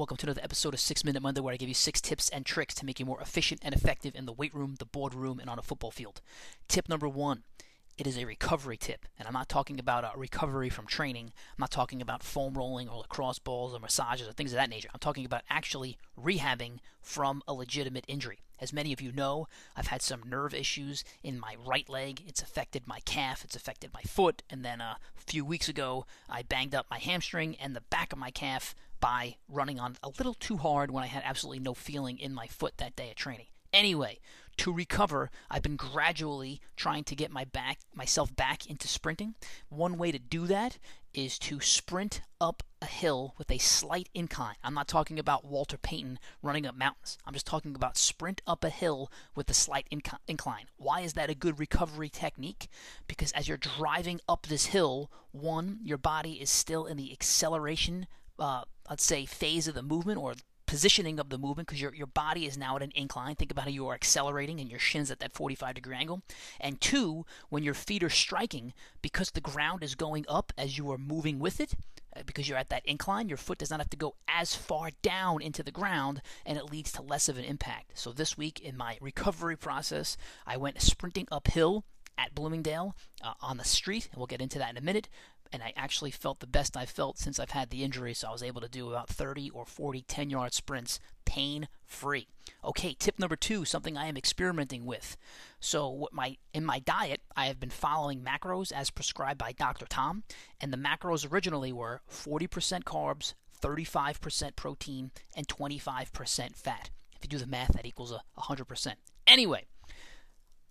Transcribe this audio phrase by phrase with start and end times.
[0.00, 2.46] Welcome to another episode of Six Minute Monday, where I give you six tips and
[2.46, 5.50] tricks to make you more efficient and effective in the weight room, the boardroom, and
[5.50, 6.22] on a football field.
[6.68, 7.42] Tip number one
[7.98, 9.04] it is a recovery tip.
[9.18, 11.26] And I'm not talking about a recovery from training.
[11.50, 14.70] I'm not talking about foam rolling or lacrosse balls or massages or things of that
[14.70, 14.88] nature.
[14.94, 18.38] I'm talking about actually rehabbing from a legitimate injury.
[18.58, 22.22] As many of you know, I've had some nerve issues in my right leg.
[22.26, 26.06] It's affected my calf, it's affected my foot, and then uh, a few weeks ago,
[26.26, 30.08] I banged up my hamstring and the back of my calf by running on a
[30.08, 33.16] little too hard when I had absolutely no feeling in my foot that day at
[33.16, 33.46] training.
[33.72, 34.18] Anyway,
[34.56, 39.34] to recover, I've been gradually trying to get my back myself back into sprinting.
[39.68, 40.78] One way to do that
[41.14, 44.56] is to sprint up a hill with a slight incline.
[44.62, 47.16] I'm not talking about Walter Payton running up mountains.
[47.24, 50.66] I'm just talking about sprint up a hill with a slight inc- incline.
[50.76, 52.68] Why is that a good recovery technique?
[53.06, 58.06] Because as you're driving up this hill, one, your body is still in the acceleration
[58.40, 60.34] uh, let's say phase of the movement or
[60.70, 63.34] positioning of the movement because your, your body is now at an incline.
[63.34, 66.22] Think about how you are accelerating and your shin's at that 45 degree angle.
[66.60, 70.88] And two, when your feet are striking, because the ground is going up as you
[70.92, 71.74] are moving with it,
[72.16, 74.90] uh, because you're at that incline, your foot does not have to go as far
[75.02, 77.98] down into the ground and it leads to less of an impact.
[77.98, 81.84] So this week in my recovery process, I went sprinting uphill
[82.16, 85.08] at Bloomingdale uh, on the street, and we'll get into that in a minute
[85.52, 88.32] and I actually felt the best I've felt since I've had the injury, so I
[88.32, 92.26] was able to do about 30 or 40 10 yard sprints pain free.
[92.64, 95.16] Okay, tip number two, something I am experimenting with.
[95.60, 99.86] So, my in my diet, I have been following macros as prescribed by Dr.
[99.86, 100.24] Tom,
[100.60, 106.90] and the macros originally were 40% carbs, 35% protein, and 25% fat.
[107.14, 108.94] If you do the math, that equals a 100%.
[109.26, 109.66] Anyway,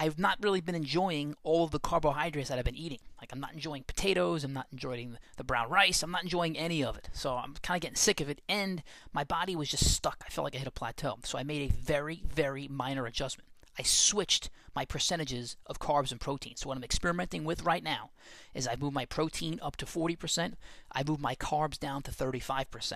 [0.00, 3.00] I've not really been enjoying all of the carbohydrates that I've been eating.
[3.20, 6.82] Like, I'm not enjoying potatoes, I'm not enjoying the brown rice, I'm not enjoying any
[6.82, 7.10] of it.
[7.12, 10.24] So, I'm kind of getting sick of it, and my body was just stuck.
[10.26, 11.18] I felt like I hit a plateau.
[11.24, 13.46] So, I made a very, very minor adjustment.
[13.78, 16.56] I switched my percentages of carbs and protein.
[16.56, 18.10] So what I'm experimenting with right now
[18.54, 20.54] is I move my protein up to 40%,
[20.92, 22.94] I move my carbs down to 35%.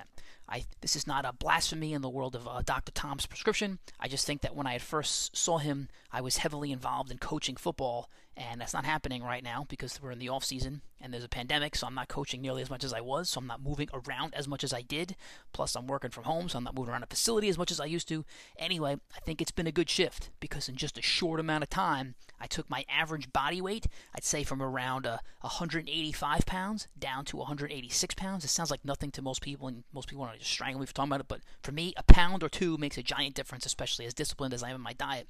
[0.48, 2.92] I this is not a blasphemy in the world of uh, Dr.
[2.92, 3.78] Tom's prescription.
[3.98, 7.56] I just think that when I first saw him, I was heavily involved in coaching
[7.56, 11.24] football and that's not happening right now because we're in the off season and there's
[11.24, 13.62] a pandemic so i'm not coaching nearly as much as i was so i'm not
[13.62, 15.14] moving around as much as i did
[15.52, 17.78] plus i'm working from home so i'm not moving around a facility as much as
[17.78, 18.24] i used to
[18.58, 21.63] anyway i think it's been a good shift because in just a short amount of
[21.66, 27.24] time i took my average body weight i'd say from around uh, 185 pounds down
[27.24, 30.50] to 186 pounds it sounds like nothing to most people and most people are just
[30.50, 33.02] strangle me for talking about it but for me a pound or two makes a
[33.02, 35.28] giant difference especially as disciplined as i am in my diet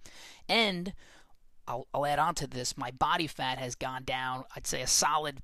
[0.49, 0.93] and
[1.67, 2.77] I'll, I'll add on to this.
[2.77, 5.39] My body fat has gone down, I'd say a solid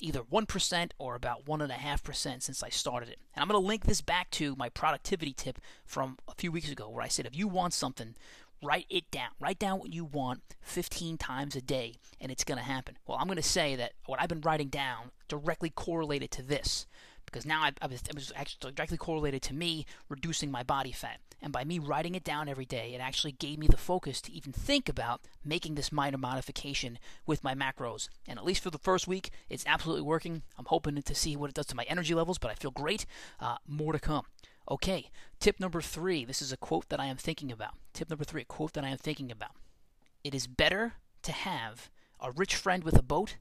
[0.00, 3.18] either 1% or about 1.5% since I started it.
[3.34, 6.70] And I'm going to link this back to my productivity tip from a few weeks
[6.70, 8.14] ago where I said if you want something,
[8.62, 9.30] write it down.
[9.40, 12.96] Write down what you want 15 times a day and it's going to happen.
[13.06, 16.86] Well, I'm going to say that what I've been writing down directly correlated to this
[17.24, 20.92] because now I, I was, it was actually directly correlated to me reducing my body
[20.92, 21.20] fat.
[21.40, 24.32] And by me writing it down every day, it actually gave me the focus to
[24.32, 28.08] even think about making this minor modification with my macros.
[28.26, 30.42] And at least for the first week, it's absolutely working.
[30.58, 33.06] I'm hoping to see what it does to my energy levels, but I feel great.
[33.38, 34.24] Uh, more to come.
[34.70, 36.26] Okay, tip number three.
[36.26, 37.74] This is a quote that I am thinking about.
[37.94, 39.52] Tip number three, a quote that I am thinking about.
[40.22, 41.90] It is better to have
[42.20, 43.36] a rich friend with a boat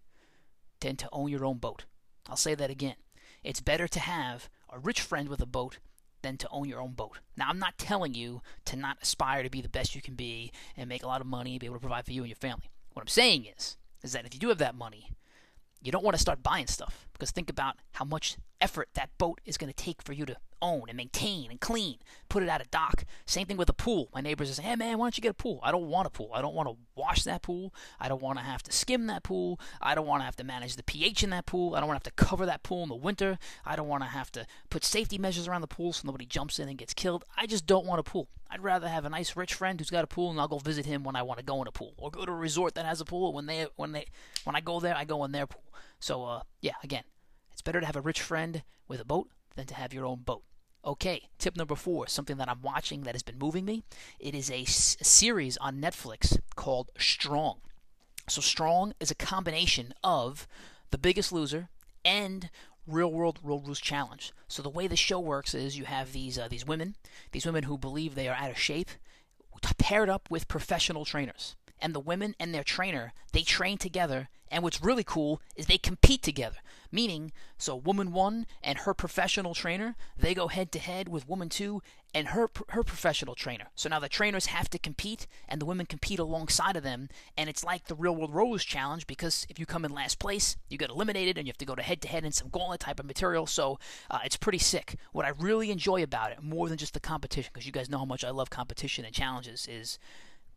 [0.79, 1.83] than to own your own boat.
[2.29, 2.95] I'll say that again.
[3.43, 5.79] It's better to have a rich friend with a boat
[6.21, 7.19] than to own your own boat.
[7.35, 10.51] Now, I'm not telling you to not aspire to be the best you can be
[10.77, 12.37] and make a lot of money and be able to provide for you and your
[12.37, 12.69] family.
[12.93, 15.11] What I'm saying is, is that if you do have that money,
[15.81, 19.41] you don't want to start buying stuff because think about how much effort that boat
[19.45, 21.97] is going to take for you to own and maintain and clean,
[22.29, 23.05] put it out of dock.
[23.25, 24.09] Same thing with a pool.
[24.13, 25.59] My neighbors say, hey man, why don't you get a pool?
[25.63, 26.31] I don't want a pool.
[26.33, 27.73] I don't want to wash that pool.
[27.99, 29.59] I don't want to have to skim that pool.
[29.81, 31.75] I don't want to have to manage the pH in that pool.
[31.75, 33.37] I don't want to have to cover that pool in the winter.
[33.65, 36.59] I don't want to have to put safety measures around the pool so nobody jumps
[36.59, 37.25] in and gets killed.
[37.35, 38.27] I just don't want a pool.
[38.49, 40.85] I'd rather have a nice rich friend who's got a pool and I'll go visit
[40.85, 42.85] him when I want to go in a pool or go to a resort that
[42.85, 44.05] has a pool when they when they
[44.45, 45.63] when I go there I go in their pool.
[45.99, 47.03] So uh yeah, again,
[47.51, 50.19] it's better to have a rich friend with a boat than to have your own
[50.19, 50.43] boat.
[50.85, 53.83] Okay, tip number four, something that I'm watching that has been moving me.
[54.19, 57.59] It is a, series on Netflix called Strong.
[58.29, 60.47] So, Strong is a combination of
[60.91, 61.69] The Biggest Loser
[62.05, 62.49] and
[62.85, 64.31] Real World Road Rules Challenge.
[64.47, 66.95] So, the way the show works is you have these uh, these women,
[67.33, 68.89] these women who believe they are out of shape,
[69.87, 74.63] paired up with professional trainers and the women and their trainer they train together And
[74.63, 76.57] what's really cool is they compete together.
[76.91, 81.49] Meaning, so woman one and her professional trainer, they go head to head with woman
[81.49, 81.81] two
[82.13, 83.67] and her her professional trainer.
[83.75, 87.09] So now the trainers have to compete and the women compete alongside of them.
[87.37, 90.19] And it's like the Real World Road Rules Challenge because if you come in last
[90.19, 92.49] place, you get eliminated and you have to go to head to head in some
[92.49, 93.45] gauntlet type of material.
[93.45, 93.77] So
[94.09, 94.95] uh, it's pretty sick.
[95.11, 97.97] What I really enjoy about it, more than just the competition, because you guys know
[97.97, 99.99] how much I love competition and challenges, is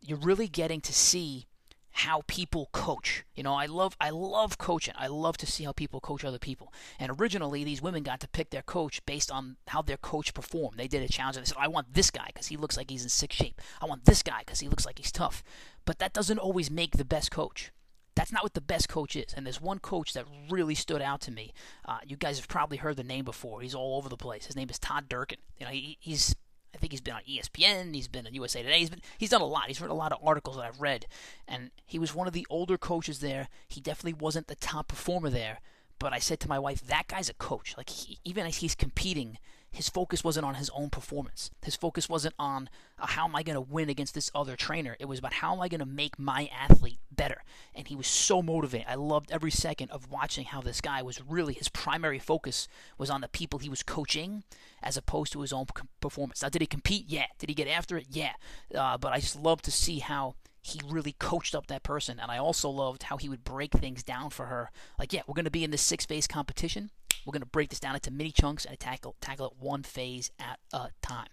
[0.00, 1.46] you're really getting to see
[1.92, 3.24] how people coach.
[3.34, 4.94] You know, I love I love coaching.
[4.96, 6.72] I love to see how people coach other people.
[6.98, 10.78] And originally, these women got to pick their coach based on how their coach performed.
[10.78, 12.90] They did a challenge and they said, "I want this guy because he looks like
[12.90, 13.60] he's in sick shape.
[13.80, 15.42] I want this guy because he looks like he's tough."
[15.84, 17.72] But that doesn't always make the best coach.
[18.14, 19.32] That's not what the best coach is.
[19.34, 21.54] And there's one coach that really stood out to me.
[21.84, 23.60] Uh, you guys have probably heard the name before.
[23.60, 24.46] He's all over the place.
[24.46, 25.38] His name is Todd Durkin.
[25.58, 26.34] You know, he, he's
[26.74, 27.94] I think he's been on ESPN.
[27.94, 28.78] He's been on USA Today.
[28.78, 29.66] He's been he's done a lot.
[29.68, 31.06] He's written a lot of articles that I've read,
[31.48, 33.48] and he was one of the older coaches there.
[33.68, 35.60] He definitely wasn't the top performer there,
[35.98, 37.74] but I said to my wife, that guy's a coach.
[37.76, 39.38] Like he, even as he's competing,
[39.72, 41.50] his focus wasn't on his own performance.
[41.62, 42.68] His focus wasn't on
[42.98, 44.96] uh, how am I going to win against this other trainer.
[44.98, 47.44] It was about how am I going to make my athlete better.
[47.74, 48.88] And he was so motivated.
[48.88, 52.66] I loved every second of watching how this guy was really his primary focus
[52.98, 54.42] was on the people he was coaching
[54.82, 55.66] as opposed to his own
[56.00, 56.42] performance.
[56.42, 57.04] Now, did he compete?
[57.06, 57.26] Yeah.
[57.38, 58.06] Did he get after it?
[58.10, 58.32] Yeah.
[58.74, 62.18] Uh, but I just love to see how he really coached up that person.
[62.18, 64.70] And I also loved how he would break things down for her.
[64.98, 66.90] Like, yeah, we're going to be in this six phase competition.
[67.24, 70.30] We're going to break this down into mini chunks and tackle, tackle it one phase
[70.38, 71.28] at a time.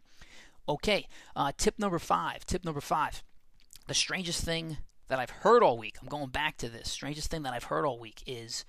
[0.70, 2.46] Okay, uh, tip number five.
[2.46, 3.24] Tip number five.
[3.88, 6.92] The strangest thing that I've heard all week, I'm going back to this.
[6.92, 8.66] Strangest thing that I've heard all week is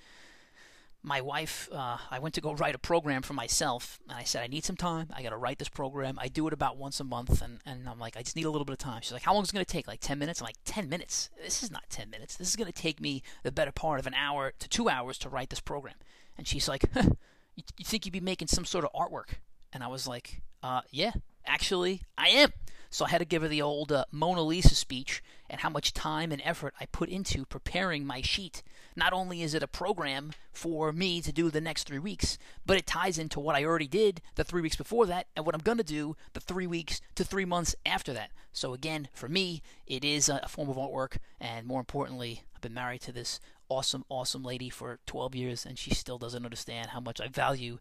[1.02, 4.42] my wife, uh, I went to go write a program for myself, and I said,
[4.42, 5.08] I need some time.
[5.14, 6.18] I got to write this program.
[6.20, 8.50] I do it about once a month, and, and I'm like, I just need a
[8.50, 9.00] little bit of time.
[9.02, 9.86] She's like, How long is it going to take?
[9.86, 10.40] Like 10 minutes?
[10.40, 11.30] I'm like, 10 minutes?
[11.42, 12.36] This is not 10 minutes.
[12.36, 15.18] This is going to take me the better part of an hour to two hours
[15.18, 15.94] to write this program.
[16.38, 17.10] And she's like, huh,
[17.56, 19.34] you, you think you'd be making some sort of artwork?
[19.72, 21.12] And I was like, uh, Yeah,
[21.46, 22.52] actually, I am.
[22.90, 25.92] So I had to give her the old uh, Mona Lisa speech and how much
[25.92, 28.62] time and effort I put into preparing my sheet.
[28.96, 32.78] Not only is it a program for me to do the next three weeks, but
[32.78, 35.60] it ties into what I already did the three weeks before that and what I'm
[35.60, 38.30] going to do the three weeks to three months after that.
[38.52, 42.74] So again, for me, it is a form of artwork, and more importantly, I've been
[42.74, 43.38] married to this
[43.68, 47.78] awesome, awesome lady for 12 years, and she still doesn't understand how much I value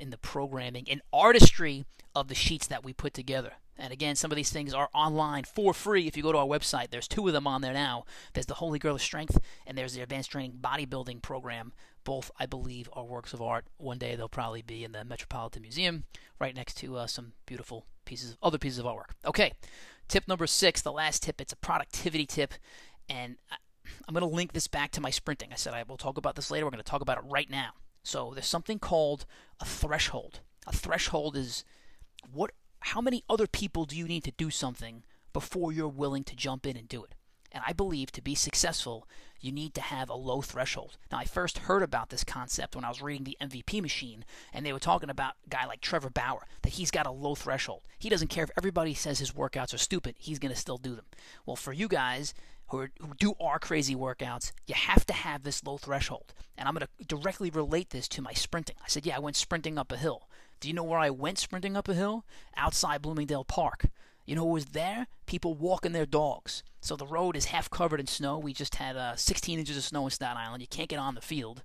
[0.00, 1.84] in the programming and artistry
[2.14, 3.54] of the sheets that we put together.
[3.78, 6.46] And again, some of these things are online for free if you go to our
[6.46, 6.90] website.
[6.90, 8.04] There's two of them on there now.
[8.32, 11.72] There's the Holy Grail of Strength and there's the Advanced Training Bodybuilding Program.
[12.04, 13.64] Both, I believe, are works of art.
[13.78, 16.04] One day they'll probably be in the Metropolitan Museum
[16.38, 19.12] right next to uh, some beautiful pieces, of other pieces of artwork.
[19.24, 19.52] Okay,
[20.08, 21.40] tip number six, the last tip.
[21.40, 22.54] It's a productivity tip,
[23.08, 23.36] and
[24.06, 25.50] I'm going to link this back to my sprinting.
[25.52, 26.66] I said I will talk about this later.
[26.66, 27.72] We're going to talk about it right now.
[28.02, 29.26] So there's something called
[29.60, 30.40] a threshold.
[30.66, 31.64] A threshold is
[32.32, 36.36] what how many other people do you need to do something before you're willing to
[36.36, 37.14] jump in and do it?
[37.52, 39.06] And I believe to be successful,
[39.38, 40.96] you need to have a low threshold.
[41.10, 44.24] Now, I first heard about this concept when I was reading the MVP machine,
[44.54, 47.34] and they were talking about a guy like Trevor Bauer, that he's got a low
[47.34, 47.82] threshold.
[47.98, 50.94] He doesn't care if everybody says his workouts are stupid, he's going to still do
[50.94, 51.04] them.
[51.44, 52.32] Well, for you guys
[52.72, 56.32] who, are, who do our crazy workouts, you have to have this low threshold.
[56.58, 58.76] And I'm going to directly relate this to my sprinting.
[58.82, 60.28] I said, yeah, I went sprinting up a hill.
[60.58, 62.24] Do you know where I went sprinting up a hill?
[62.56, 63.86] Outside Bloomingdale Park.
[64.24, 65.06] You know who was there?
[65.26, 66.62] People walking their dogs.
[66.80, 68.38] So the road is half covered in snow.
[68.38, 70.62] We just had uh, 16 inches of snow in Staten Island.
[70.62, 71.62] You can't get on the field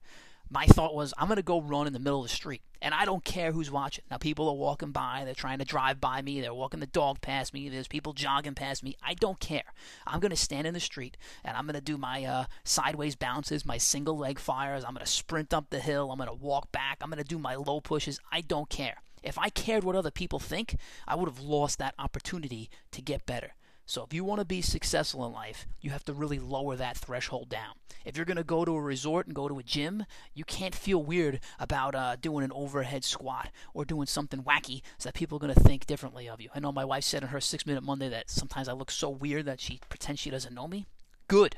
[0.49, 2.93] my thought was I'm going to go run in the middle of the street and
[2.93, 4.03] I don't care who's watching.
[4.09, 7.21] Now people are walking by, they're trying to drive by me, they're walking the dog
[7.21, 8.95] past me, there's people jogging past me.
[9.03, 9.73] I don't care.
[10.05, 13.15] I'm going to stand in the street and I'm going to do my uh, sideways
[13.15, 14.83] bounces, my single leg fires.
[14.83, 17.27] I'm going to sprint up the hill, I'm going to walk back, I'm going to
[17.27, 18.19] do my low pushes.
[18.31, 19.01] I don't care.
[19.23, 20.77] If I cared what other people think,
[21.07, 23.53] I would have lost that opportunity to get better.
[23.89, 26.97] So if you want to be successful in life, you have to really lower that
[26.97, 27.75] threshold down.
[28.03, 30.03] If you're going to go to a resort and go to a gym,
[30.33, 35.07] you can't feel weird about uh, doing an overhead squat or doing something wacky so
[35.07, 36.49] that people are going to think differently of you.
[36.53, 39.09] I know my wife said in her six minute Monday that sometimes I look so
[39.09, 40.85] weird that she pretends she doesn't know me.
[41.29, 41.55] Good.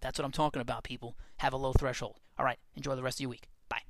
[0.00, 1.16] That's what I'm talking about, people.
[1.38, 2.20] Have a low threshold.
[2.38, 3.48] All right, enjoy the rest of your week.
[3.68, 3.82] Bye.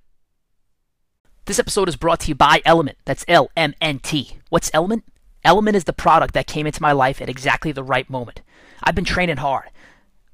[1.44, 2.96] This episode is brought to you by Element.
[3.04, 4.38] That's L M N T.
[4.48, 5.04] What's Element?
[5.44, 8.42] Element is the product that came into my life at exactly the right moment.
[8.82, 9.70] I've been training hard.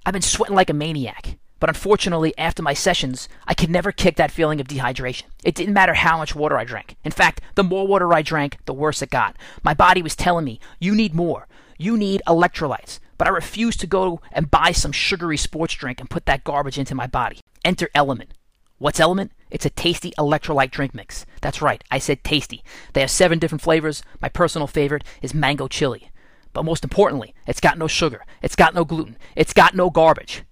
[0.04, 1.38] I've been sweating like a maniac.
[1.58, 5.22] But unfortunately, after my sessions, I could never kick that feeling of dehydration.
[5.42, 6.96] It didn't matter how much water I drank.
[7.02, 9.36] In fact, the more water I drank, the worse it got.
[9.62, 11.48] My body was telling me, you need more.
[11.78, 12.98] You need electrolytes.
[13.18, 16.78] but I refused to go and buy some sugary sports drink and put that garbage
[16.78, 17.40] into my body.
[17.64, 18.32] Enter Element.
[18.78, 19.32] What's Element?
[19.50, 21.24] It's a tasty electrolyte drink mix.
[21.40, 22.62] That's right, I said tasty.
[22.92, 24.02] They have seven different flavors.
[24.20, 26.10] My personal favorite is mango chili.
[26.52, 30.42] But most importantly, it's got no sugar, it's got no gluten, it's got no garbage.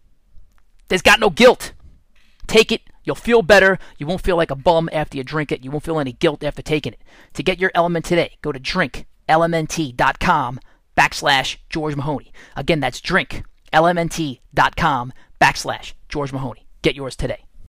[0.88, 1.72] There's got no guilt.
[2.46, 3.78] Take it, you'll feel better.
[3.98, 5.64] You won't feel like a bum after you drink it.
[5.64, 7.00] You won't feel any guilt after taking it.
[7.34, 10.60] To get your element today, go to drinklmnt.com
[10.96, 12.32] backslash George Mahoney.
[12.54, 16.66] Again, that's drinklmnt.com backslash George Mahoney.
[16.82, 17.44] Get yours today.